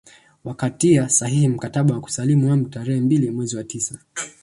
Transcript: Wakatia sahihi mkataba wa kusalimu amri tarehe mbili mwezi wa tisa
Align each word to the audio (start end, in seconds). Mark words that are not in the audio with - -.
Wakatia 0.43 1.09
sahihi 1.09 1.47
mkataba 1.47 1.93
wa 1.95 2.01
kusalimu 2.01 2.51
amri 2.51 2.69
tarehe 2.69 3.01
mbili 3.01 3.31
mwezi 3.31 3.55
wa 3.57 3.63
tisa 3.63 3.99